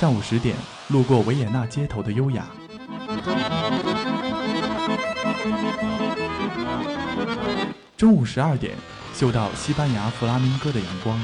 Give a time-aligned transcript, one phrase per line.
[0.00, 0.56] 上午十点，
[0.88, 2.44] 路过维也纳街头的优雅；
[7.98, 8.74] 中午十二点，
[9.12, 11.18] 嗅到西班牙弗拉明戈的阳光；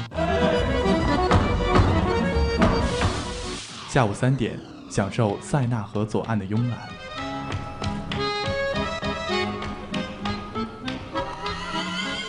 [3.89, 4.59] 下午三点，
[4.91, 6.77] 享受塞纳河左岸的慵懒；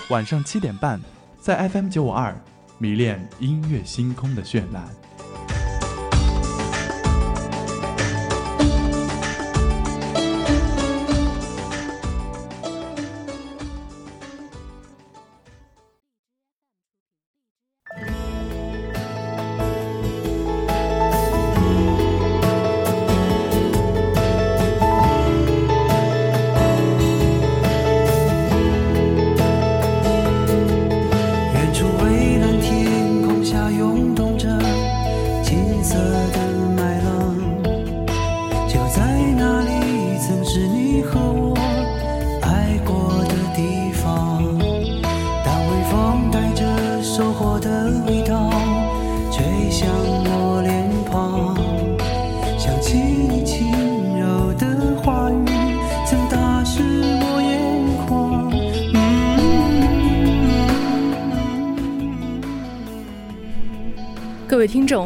[0.09, 0.99] 晚上七点半，
[1.39, 2.35] 在 FM 九五二，
[2.79, 4.89] 迷恋音乐星空的绚烂。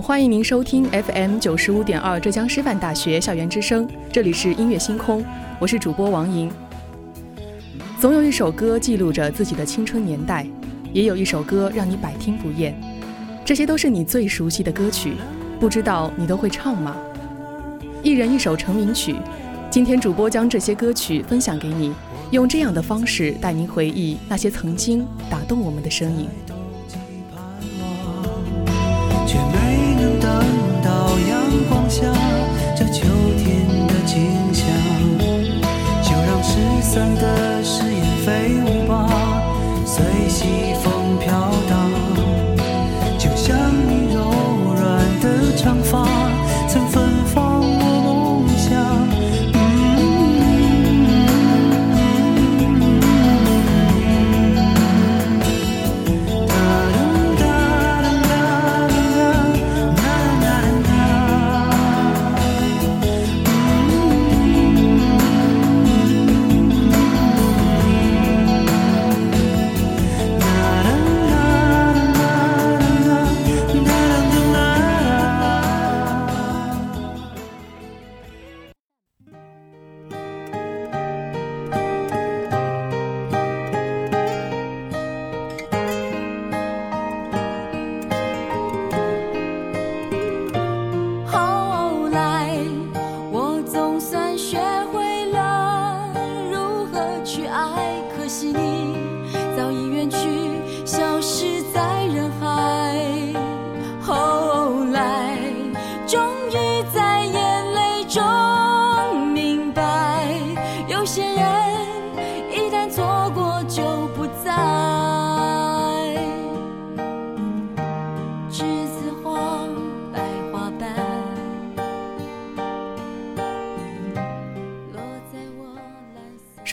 [0.00, 5.24] 欢迎您收听 FM 九十五点二浙江师范大学校园之声，这里是音乐星空，
[5.58, 6.48] 我是主播王莹。
[8.00, 10.46] 总有一首歌记录着自己的青春年代，
[10.92, 12.80] 也有一首歌让你百听不厌，
[13.44, 15.14] 这些都是你最熟悉的歌曲，
[15.58, 16.96] 不知道你都会唱吗？
[18.04, 19.16] 一人一首成名曲，
[19.68, 21.92] 今天主播将这些歌曲分享给你，
[22.30, 26.28] 用这样的方式带您回忆那些曾经打动我们的身影。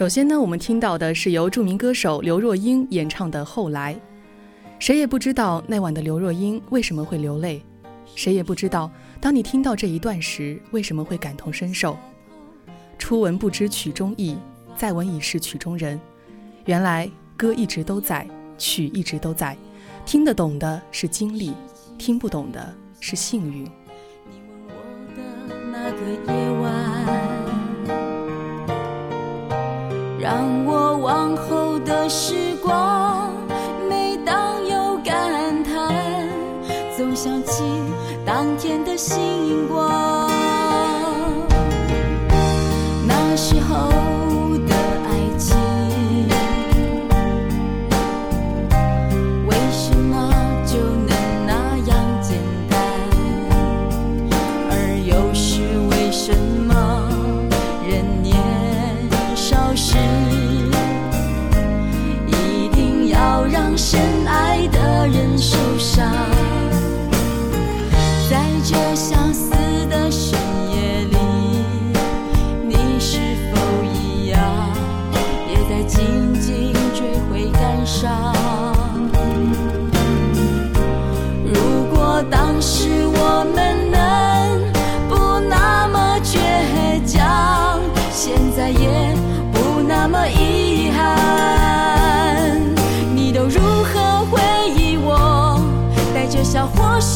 [0.10, 3.94] 首先呢，我们听到的是由著名歌手刘若英演唱的《后来》。
[4.80, 7.64] 谁也不知道那晚的刘若英为什么会流泪，
[8.16, 11.96] 谁也不知道当你听到这一段时为什么会感同身受。
[12.98, 14.36] 初闻不知曲中意，
[14.76, 16.02] 再闻已是曲中人。
[16.66, 18.28] 原来歌一直都在，
[18.58, 19.56] 曲一直都在，
[20.08, 21.54] 听得懂的是经历，
[22.00, 23.64] 听不懂的是幸运。
[23.64, 26.39] 你问我的那个
[30.20, 33.32] 让我往后的时光，
[33.88, 36.28] 每当有感叹，
[36.98, 37.64] 总想起
[38.26, 39.39] 当天的星
[63.92, 64.19] 当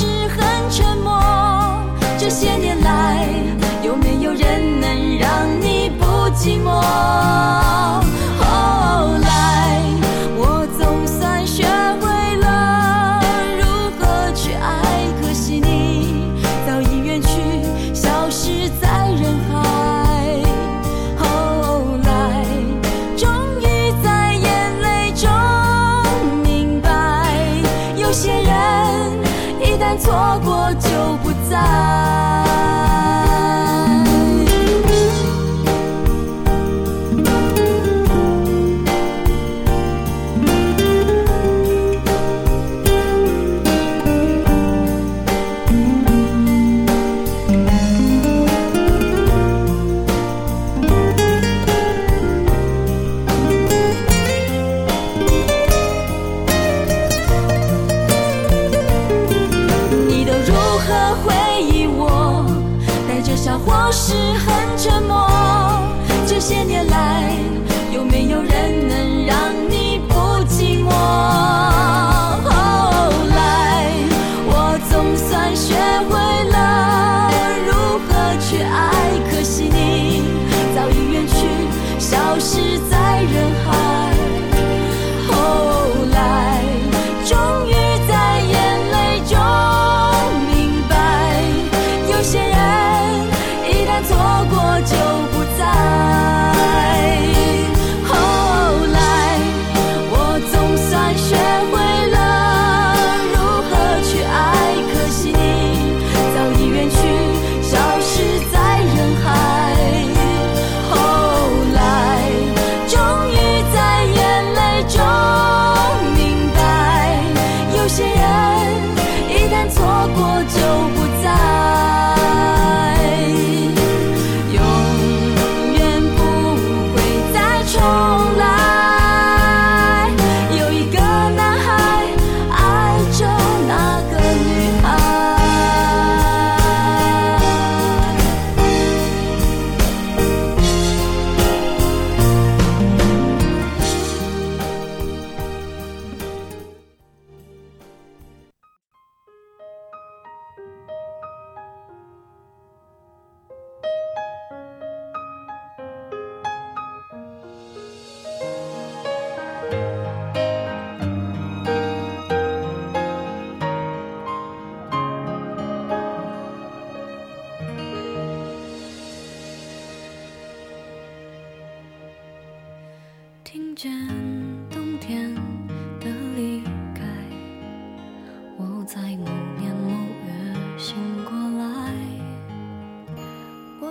[0.04, 1.12] 是很沉默？
[2.18, 3.26] 这些年来，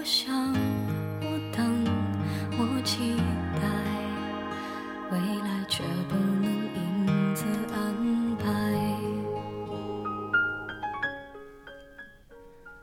[0.04, 0.52] 想，
[1.20, 1.84] 我等，
[2.58, 3.14] 我期
[3.54, 3.68] 待，
[5.12, 8.44] 未来却不能因此安排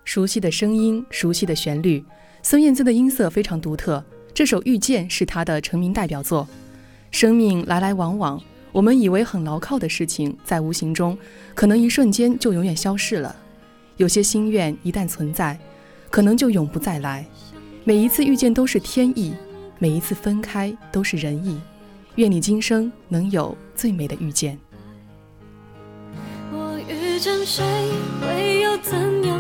[0.06, 2.04] 熟悉的声音，熟悉的旋律，
[2.42, 4.04] 孙燕姿的音色非常独特。
[4.34, 6.48] 这首《遇见》是她的成名代表作。
[7.12, 11.18] 生命来来往往，我们以为很牢靠的事情，在无形中，
[11.54, 13.36] 可能一瞬间就永远消逝了。
[13.98, 15.60] 有些心愿一旦存在，
[16.10, 17.26] 可能就永不再来。
[17.84, 19.34] 每一次遇见都是天意，
[19.78, 21.60] 每一次分开都是人意。
[22.16, 24.60] 愿你今生能有最美的遇见。
[26.52, 27.64] 我遇见谁，
[28.22, 29.39] 会有怎样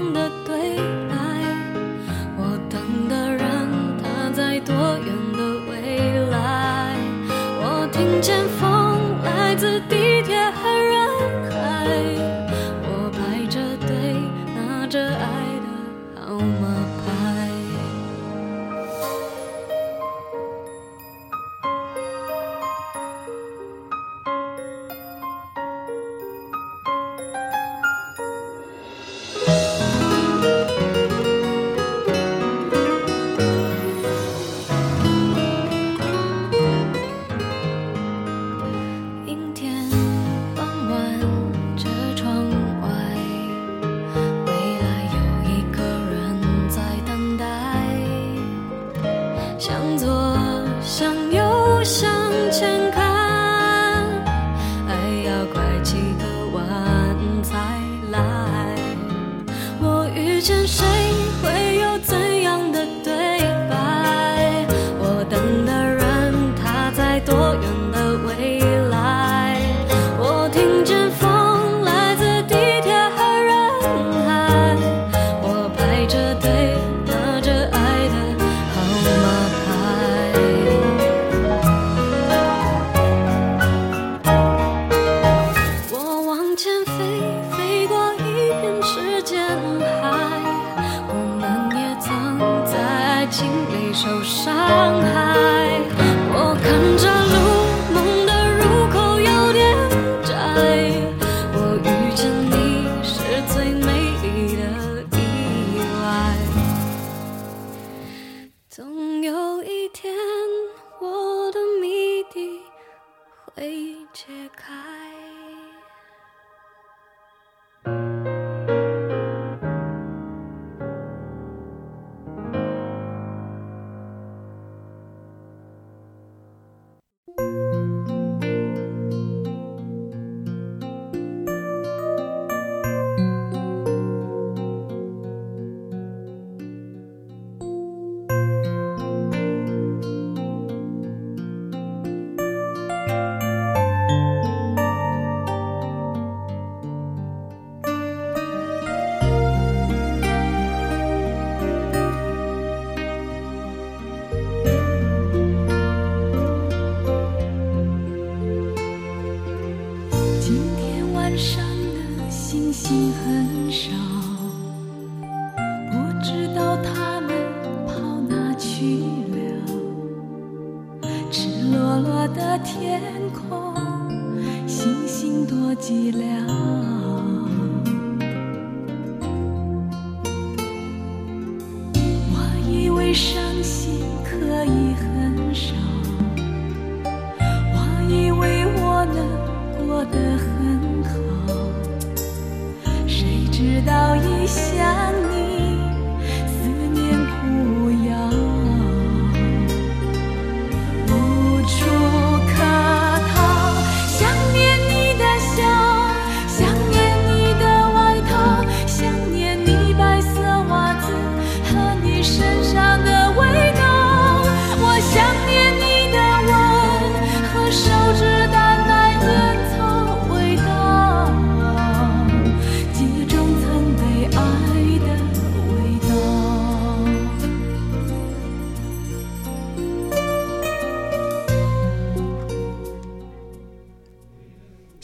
[67.19, 67.78] 多远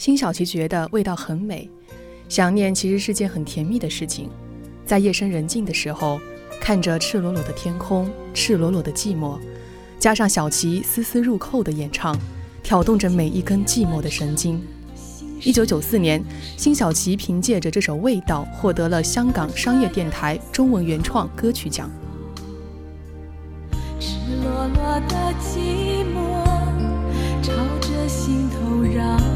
[0.06, 1.68] 辛晓琪觉得味道很美，
[2.28, 4.30] 想念其实是件很甜蜜的事情。
[4.84, 6.20] 在夜深人静的时候，
[6.60, 9.36] 看着赤裸裸的天空，赤裸裸的寂寞，
[9.98, 12.16] 加上小琪丝丝入扣的演唱，
[12.62, 14.62] 挑动着每一根寂寞的神经。
[15.42, 16.22] 一九九四年，
[16.56, 21.90] 辛晓琪凭借着这首《味道》获得了香港商业电台中文原创歌曲奖。
[23.98, 26.46] 赤裸裸的寂寞，
[27.42, 29.35] 朝着心头绕。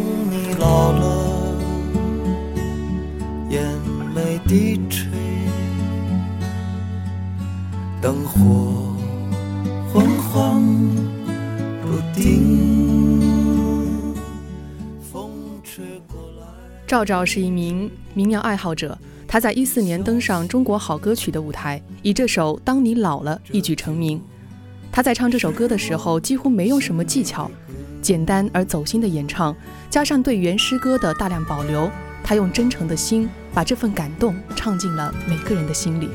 [16.91, 16.97] 赵。
[17.01, 24.21] 赵照是一名民谣爱好者，他在一四年登上中国好歌曲的舞台，以这首《当你老了》一举成名。
[24.91, 27.49] 他在唱这首歌的时候几乎没有什么技巧，
[28.01, 29.55] 简单而走心的演唱，
[29.89, 31.89] 加上对原诗歌的大量保留，
[32.25, 36.09] 他用真诚的心把这份感动唱进了每个人的心里。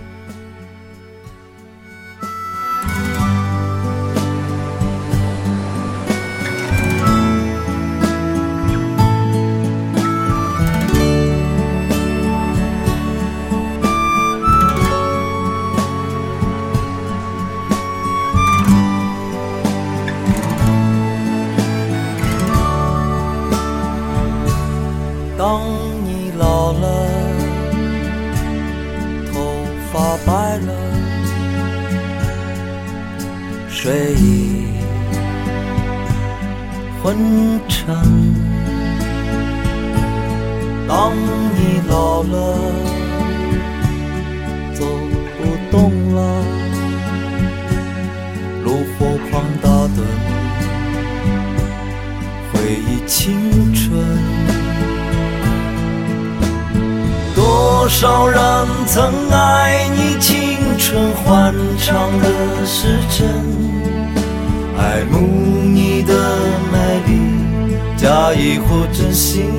[68.07, 69.51] 假意或真心。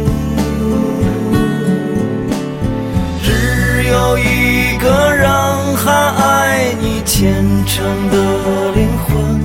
[3.22, 5.30] 只有一个人
[5.76, 8.16] 还爱你虔诚的
[8.74, 9.42] 灵魂，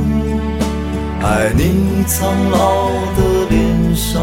[1.21, 4.23] 爱你苍老的脸上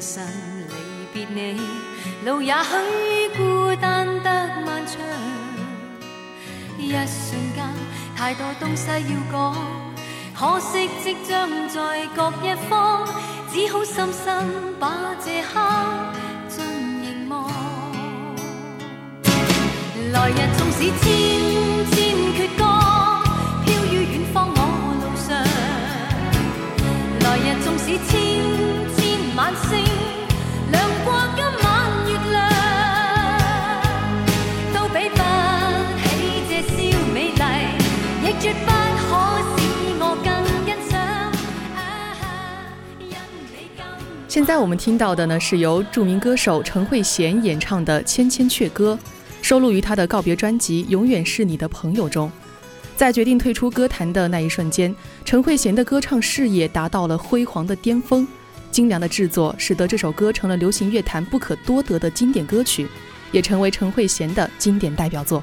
[0.00, 0.22] 心
[0.68, 1.60] 离别你，
[2.24, 4.30] 路也许孤单得
[4.64, 4.96] 漫长。
[6.78, 7.64] 一瞬间，
[8.16, 9.54] 太多东西要讲，
[10.34, 13.06] 可惜即将在各一方，
[13.52, 14.92] 只好深深把
[15.24, 15.60] 这刻
[16.48, 16.64] 尽
[17.02, 17.50] 凝望。
[20.12, 21.10] 来日纵使千
[21.90, 22.62] 千阙歌，
[23.64, 24.58] 飘于远方我
[25.02, 25.26] 路上。
[27.20, 28.47] 来日纵使千。
[44.28, 48.96] 现在我们听到的呢，是由著名歌手陈慧娴演唱的《千千阙歌》，
[49.42, 52.30] 收录于她的告别专辑《永远是你的朋友》中。
[52.94, 58.28] 在决定退出歌坛的那一瞬间，陈慧娴的歌唱事业达到了辉煌的巅峰。
[58.70, 62.86] 精良的制作使得这首歌成了流行乐坛不可多得的经典歌曲，
[63.32, 65.42] 也成为陈慧娴的经典代表作。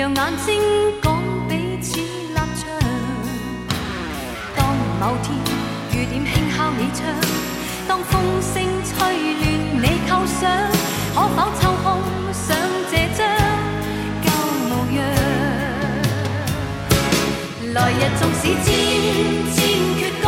[0.00, 0.62] 让眼睛
[1.02, 2.64] 讲彼此立场。
[4.56, 5.36] 当某天
[5.92, 7.04] 雨点轻敲你窗，
[7.86, 8.94] 当风声吹
[9.34, 9.44] 乱
[9.76, 10.40] 你构想，
[11.14, 12.00] 可否抽空
[12.32, 12.56] 想
[12.90, 13.20] 这张
[14.24, 14.26] 旧
[14.70, 14.98] 模样？
[17.74, 18.66] 来日纵使千
[19.52, 19.58] 千
[19.98, 20.26] 阙歌，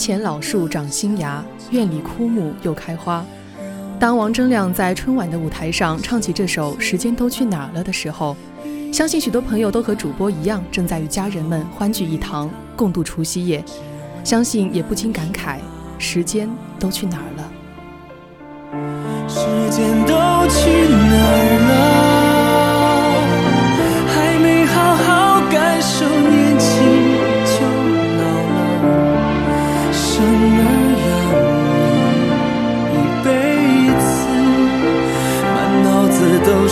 [0.00, 3.22] 前老树长新芽，院里枯木又开花。
[3.98, 8.34] 当王铮亮在春晚的舞台上唱起这首《时间都去哪儿了》的时候，
[8.90, 13.62] 相信许多朋友都和主播一样，正在与家人们欢聚一堂，共度除夕夜。
[14.24, 15.58] 相信也不禁感慨：
[15.98, 17.52] 时间都去哪儿了？
[19.28, 19.38] 时
[19.70, 20.14] 间都
[20.48, 20.99] 去哪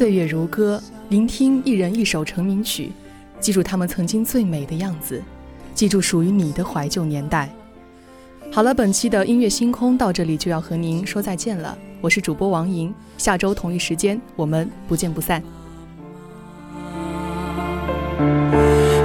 [0.00, 2.90] 岁月如歌，聆听一人一首成名曲，
[3.38, 5.22] 记住他们曾经最美的样子，
[5.74, 7.50] 记住属于你的怀旧年代。
[8.50, 15.42] 好了，本期的音乐星空到这里就要和您说再见了，我是主播王莹，下周同一时间我们不见不散。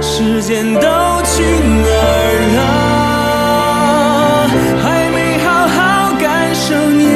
[0.00, 1.42] 时间都去
[1.82, 2.56] 哪儿
[4.48, 4.48] 了？
[4.82, 7.15] 还没好好感受年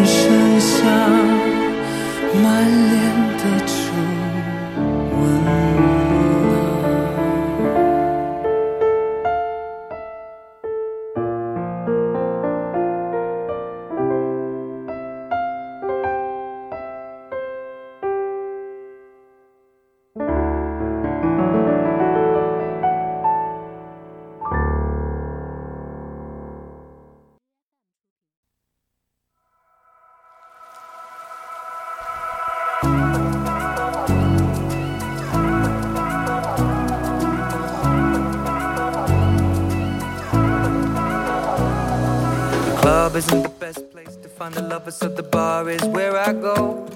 [44.91, 46.87] lovers, so the bar is where I go.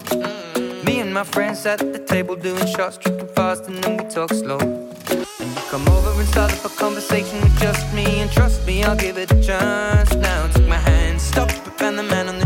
[0.86, 4.32] Me and my friends at the table doing shots, tripping fast, and then we talk
[4.32, 4.60] slow.
[5.70, 9.18] Come over and start up a conversation with just me, and trust me, I'll give
[9.18, 10.14] it a chance.
[10.16, 11.50] Now take my hand, stop
[11.82, 12.45] and the man on the